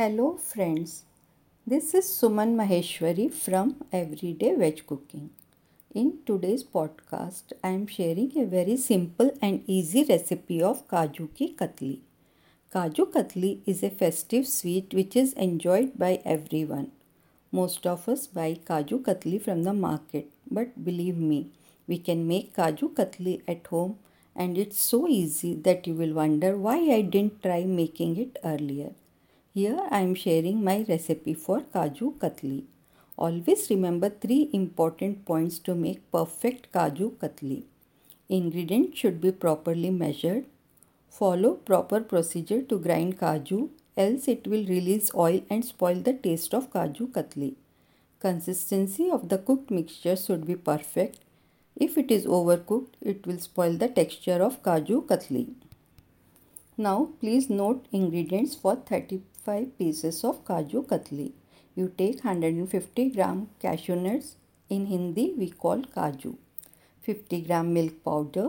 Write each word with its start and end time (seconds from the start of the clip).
Hello 0.00 0.28
friends, 0.42 1.04
this 1.66 1.92
is 1.92 2.06
Suman 2.06 2.52
Maheshwari 2.58 3.30
from 3.30 3.74
Everyday 3.92 4.54
Veg 4.54 4.86
Cooking. 4.86 5.28
In 5.94 6.20
today's 6.24 6.64
podcast, 6.64 7.52
I 7.62 7.68
am 7.78 7.86
sharing 7.86 8.32
a 8.38 8.46
very 8.46 8.78
simple 8.78 9.30
and 9.42 9.62
easy 9.66 10.04
recipe 10.04 10.62
of 10.62 10.88
Kaju 10.88 11.26
ki 11.34 11.54
Katli. 11.54 11.98
Kaju 12.74 13.12
Katli 13.12 13.58
is 13.66 13.82
a 13.82 13.90
festive 13.90 14.46
sweet 14.46 14.94
which 14.94 15.16
is 15.16 15.34
enjoyed 15.34 15.98
by 15.98 16.22
everyone. 16.24 16.92
Most 17.52 17.86
of 17.86 18.08
us 18.08 18.26
buy 18.26 18.54
Kaju 18.54 19.02
Katli 19.02 19.42
from 19.42 19.64
the 19.64 19.74
market, 19.74 20.30
but 20.50 20.82
believe 20.82 21.18
me, 21.18 21.50
we 21.86 21.98
can 21.98 22.26
make 22.26 22.56
Kaju 22.56 22.94
Katli 22.94 23.42
at 23.46 23.66
home 23.66 23.98
and 24.34 24.56
it's 24.56 24.80
so 24.80 25.06
easy 25.06 25.54
that 25.56 25.86
you 25.86 25.92
will 25.92 26.14
wonder 26.14 26.56
why 26.56 26.78
I 26.78 27.02
didn't 27.02 27.42
try 27.42 27.64
making 27.64 28.16
it 28.16 28.38
earlier. 28.42 28.92
Here 29.52 29.80
I 29.90 30.02
am 30.02 30.14
sharing 30.14 30.62
my 30.62 30.84
recipe 30.88 31.34
for 31.34 31.62
Kaju 31.74 32.18
Katli. 32.18 32.62
Always 33.18 33.68
remember 33.68 34.08
three 34.08 34.48
important 34.52 35.24
points 35.24 35.58
to 35.60 35.74
make 35.74 36.08
perfect 36.12 36.70
Kaju 36.70 37.16
Katli. 37.16 37.64
Ingredients 38.28 38.96
should 38.96 39.20
be 39.20 39.32
properly 39.32 39.90
measured. 39.90 40.44
Follow 41.08 41.54
proper 41.54 42.00
procedure 42.00 42.62
to 42.62 42.78
grind 42.78 43.18
Kaju 43.18 43.70
else 43.96 44.28
it 44.28 44.46
will 44.46 44.64
release 44.66 45.10
oil 45.16 45.42
and 45.50 45.64
spoil 45.64 45.96
the 45.96 46.12
taste 46.12 46.54
of 46.54 46.72
Kaju 46.72 47.10
Katli. 47.10 47.54
Consistency 48.20 49.10
of 49.10 49.28
the 49.30 49.38
cooked 49.38 49.72
mixture 49.72 50.14
should 50.14 50.46
be 50.46 50.54
perfect. 50.54 51.18
If 51.74 51.98
it 51.98 52.12
is 52.12 52.24
overcooked, 52.24 52.94
it 53.00 53.26
will 53.26 53.40
spoil 53.40 53.72
the 53.72 53.88
texture 53.88 54.40
of 54.44 54.62
Kaju 54.62 55.06
Katli. 55.08 55.48
Now 56.78 57.10
please 57.18 57.50
note 57.50 57.86
ingredients 57.90 58.54
for 58.54 58.76
30 58.76 59.22
5 59.50 59.78
pieces 59.78 60.18
of 60.28 60.36
Kaju 60.48 60.80
Katli. 60.90 61.32
You 61.74 61.86
take 62.00 62.24
150 62.24 63.04
gram 63.14 63.38
cashew 63.62 63.96
nuts. 63.96 64.28
In 64.74 64.82
Hindi 64.90 65.24
we 65.38 65.48
call 65.62 65.80
Kaju. 65.96 66.32
50 67.06 67.40
gram 67.46 67.72
milk 67.76 67.94
powder. 68.08 68.48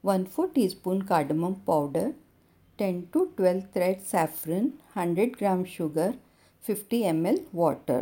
1 0.00 0.24
4 0.34 0.48
teaspoon 0.54 1.02
cardamom 1.10 1.56
powder. 1.70 2.06
10 2.78 3.08
to 3.12 3.24
12 3.36 3.66
thread 3.74 4.00
saffron. 4.12 4.72
100 4.94 5.36
gram 5.40 5.64
sugar. 5.74 6.10
50 6.62 7.02
ml 7.12 7.40
water. 7.62 8.00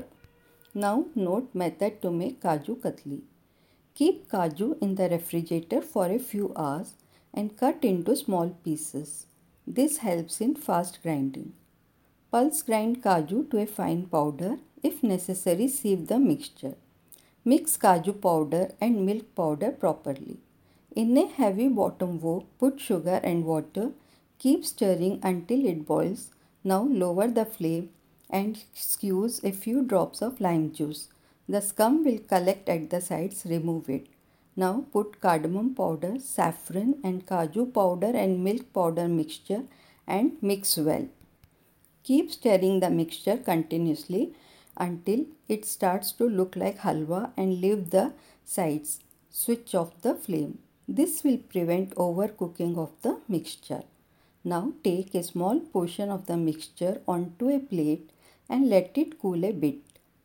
Now 0.85 0.97
note 1.29 1.49
method 1.63 2.01
to 2.03 2.13
make 2.21 2.41
Kaju 2.47 2.77
Katli. 2.85 3.21
Keep 4.01 4.19
Kaju 4.35 4.69
in 4.81 4.95
the 5.01 5.09
refrigerator 5.17 5.81
for 5.95 6.07
a 6.19 6.27
few 6.33 6.53
hours 6.65 6.93
and 7.35 7.57
cut 7.65 7.89
into 7.93 8.15
small 8.25 8.51
pieces. 8.69 9.17
This 9.79 9.97
helps 10.09 10.41
in 10.47 10.55
fast 10.69 11.03
grinding. 11.03 11.51
Pulse 12.33 12.63
grind 12.63 13.03
kaju 13.03 13.39
to 13.51 13.59
a 13.59 13.67
fine 13.67 14.03
powder. 14.07 14.59
If 14.85 15.03
necessary, 15.03 15.67
sieve 15.67 16.07
the 16.07 16.19
mixture. 16.21 16.77
Mix 17.45 17.77
kaju 17.77 18.13
powder 18.27 18.71
and 18.81 19.05
milk 19.05 19.35
powder 19.35 19.73
properly. 19.73 20.37
In 20.95 21.19
a 21.19 21.27
heavy 21.27 21.67
bottom 21.67 22.21
wok, 22.21 22.45
put 22.61 22.79
sugar 22.79 23.19
and 23.25 23.45
water. 23.45 23.91
Keep 24.39 24.65
stirring 24.65 25.19
until 25.25 25.67
it 25.67 25.85
boils. 25.85 26.31
Now 26.63 26.83
lower 26.83 27.27
the 27.27 27.45
flame 27.45 27.91
and 28.29 28.63
squeeze 28.75 29.43
a 29.43 29.51
few 29.51 29.83
drops 29.83 30.23
of 30.23 30.41
lime 30.41 30.73
juice. 30.73 31.09
The 31.49 31.61
scum 31.61 32.05
will 32.05 32.21
collect 32.21 32.69
at 32.69 32.91
the 32.91 33.01
sides. 33.01 33.45
Remove 33.45 33.91
it. 33.91 34.07
Now 34.55 34.85
put 34.93 35.21
cardamom 35.21 35.75
powder, 35.75 36.21
saffron 36.21 37.01
and 37.03 37.27
kaju 37.27 37.75
powder 37.75 38.13
and 38.15 38.45
milk 38.45 38.73
powder 38.73 39.09
mixture 39.09 39.65
and 40.07 40.37
mix 40.41 40.77
well. 40.77 41.09
Keep 42.11 42.33
stirring 42.33 42.81
the 42.81 42.91
mixture 42.91 43.37
continuously 43.37 44.33
until 44.77 45.27
it 45.47 45.65
starts 45.65 46.11
to 46.11 46.25
look 46.29 46.57
like 46.57 46.79
halwa 46.79 47.31
and 47.37 47.61
leave 47.61 47.91
the 47.91 48.13
sides. 48.45 48.99
Switch 49.31 49.77
off 49.77 49.93
the 50.03 50.17
flame. 50.17 50.59
This 50.89 51.23
will 51.23 51.37
prevent 51.37 51.95
overcooking 51.95 52.77
of 52.77 52.91
the 53.03 53.21
mixture. 53.29 53.85
Now 54.43 54.73
take 54.83 55.15
a 55.15 55.23
small 55.23 55.61
portion 55.61 56.11
of 56.11 56.27
the 56.27 56.37
mixture 56.37 57.01
onto 57.07 57.49
a 57.49 57.61
plate 57.61 58.11
and 58.49 58.69
let 58.69 58.99
it 58.99 59.21
cool 59.21 59.45
a 59.45 59.53
bit. 59.53 59.79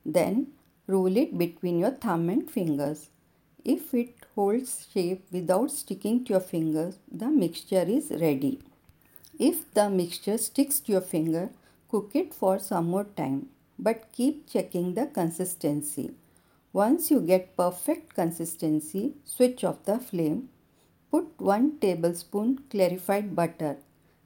Then 0.03 0.47
roll 0.87 1.15
it 1.15 1.37
between 1.37 1.77
your 1.77 1.91
thumb 1.91 2.29
and 2.29 2.49
fingers. 2.49 3.09
If 3.63 3.93
it 3.93 4.15
holds 4.33 4.87
shape 4.91 5.27
without 5.31 5.69
sticking 5.69 6.25
to 6.25 6.33
your 6.33 6.39
fingers, 6.39 6.97
the 7.11 7.27
mixture 7.27 7.85
is 7.99 8.09
ready. 8.09 8.59
If 9.37 9.71
the 9.75 9.87
mixture 9.91 10.39
sticks 10.39 10.79
to 10.79 10.93
your 10.93 11.01
finger, 11.01 11.51
Cook 11.89 12.11
it 12.15 12.33
for 12.33 12.59
some 12.59 12.87
more 12.87 13.03
time, 13.03 13.49
but 13.77 14.11
keep 14.11 14.49
checking 14.49 14.93
the 14.95 15.05
consistency. 15.05 16.11
Once 16.73 17.09
you 17.11 17.21
get 17.21 17.55
perfect 17.55 18.13
consistency, 18.13 19.13
switch 19.23 19.63
off 19.63 19.83
the 19.85 19.99
flame. 19.99 20.49
Put 21.11 21.39
1 21.39 21.77
tablespoon 21.79 22.63
clarified 22.69 23.35
butter, 23.35 23.77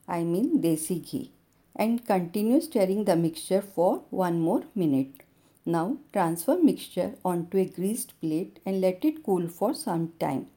I 0.08 0.24
mean 0.24 0.62
desi 0.62 0.97
ghee, 1.08 1.31
and 1.75 2.03
continue 2.03 2.62
stirring 2.62 3.03
the 3.06 3.16
mixture 3.16 3.62
for 3.62 4.03
1 4.09 4.40
more 4.40 4.64
minute. 4.74 5.24
Now 5.66 5.97
transfer 6.12 6.58
mixture 6.58 7.14
onto 7.24 7.59
a 7.59 7.66
greased 7.66 8.20
plate 8.20 8.59
and 8.66 8.81
let 8.81 9.06
it 9.06 9.22
cool 9.24 9.47
for 9.47 9.76
some 9.76 10.14
time. 10.20 10.47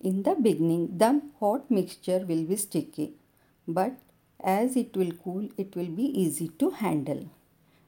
In 0.00 0.24
the 0.24 0.34
beginning, 0.34 0.98
the 0.98 1.22
hot 1.38 1.70
mixture 1.70 2.24
will 2.26 2.44
be 2.44 2.56
sticky, 2.56 3.14
but 3.68 3.92
as 4.44 4.76
it 4.76 4.96
will 4.96 5.12
cool, 5.12 5.48
it 5.56 5.76
will 5.76 5.88
be 5.88 6.04
easy 6.22 6.48
to 6.58 6.70
handle. 6.70 7.28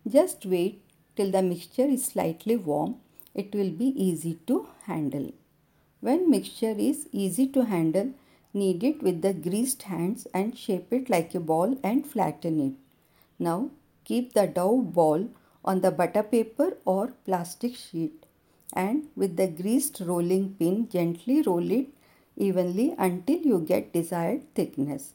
Just 0.09 0.47
wait 0.47 0.83
till 1.17 1.31
the 1.31 1.43
mixture 1.43 1.85
is 1.85 2.05
slightly 2.05 2.57
warm. 2.57 2.97
It 3.35 3.55
will 3.55 3.71
be 3.71 3.87
easy 3.87 4.39
to 4.47 4.67
handle. 4.85 5.33
When 6.01 6.31
mixture 6.31 6.75
is 6.77 7.09
easy 7.13 7.47
to 7.49 7.65
handle, 7.65 8.13
knead 8.53 8.83
it 8.85 9.03
with 9.03 9.23
the 9.23 9.33
greased 9.33 9.83
hands 9.85 10.27
and 10.35 10.59
shape 10.59 10.93
it 10.93 11.09
like 11.09 11.35
a 11.35 11.41
ball 11.41 11.79
and 11.83 12.07
flatten 12.07 12.61
it. 12.61 12.75
Now 13.39 13.71
keep 14.05 14.33
the 14.33 14.47
dough 14.47 14.83
ball 14.83 15.29
on 15.65 15.81
the 15.81 15.91
butter 15.91 16.23
paper 16.23 16.77
or 16.85 17.13
plastic 17.25 17.77
sheet 17.77 18.27
and 18.73 19.09
with 19.15 19.37
the 19.37 19.47
greased 19.47 20.01
rolling 20.01 20.55
pin 20.55 20.89
gently 20.89 21.43
roll 21.43 21.71
it 21.71 21.89
evenly 22.37 22.95
until 22.99 23.39
you 23.39 23.61
get 23.61 23.93
desired 23.93 24.43
thickness. 24.55 25.13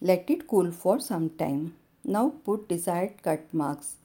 Let 0.00 0.30
it 0.30 0.46
cool 0.46 0.70
for 0.70 1.00
some 1.00 1.30
time. 1.30 1.74
Now 2.04 2.32
put 2.44 2.68
desired 2.68 3.22
cut 3.22 3.52
marks. 3.52 3.96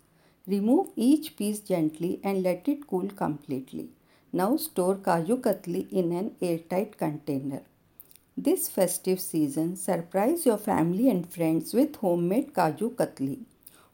Remove 0.47 0.89
each 0.95 1.35
piece 1.37 1.59
gently 1.59 2.19
and 2.23 2.43
let 2.43 2.67
it 2.67 2.87
cool 2.87 3.09
completely. 3.09 3.89
Now 4.31 4.57
store 4.57 4.95
Kaju 4.95 5.41
Katli 5.41 5.91
in 5.91 6.11
an 6.11 6.35
airtight 6.41 6.97
container. 6.97 7.61
This 8.35 8.67
festive 8.67 9.21
season, 9.21 9.75
surprise 9.75 10.45
your 10.45 10.57
family 10.57 11.09
and 11.09 11.31
friends 11.31 11.73
with 11.73 11.95
homemade 11.97 12.53
Kaju 12.53 12.95
Katli. 12.95 13.39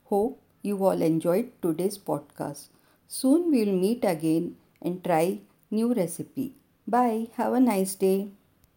Hope 0.05 0.39
you 0.61 0.83
all 0.85 1.01
enjoyed 1.01 1.51
today's 1.61 1.97
podcast. 1.97 2.67
Soon 3.07 3.51
we 3.51 3.65
will 3.65 3.75
meet 3.75 4.05
again 4.05 4.55
and 4.81 5.03
try 5.03 5.39
new 5.69 5.93
recipe. 5.93 6.53
Bye. 6.87 7.27
Have 7.35 7.53
a 7.53 7.59
nice 7.59 7.95
day. 7.95 8.29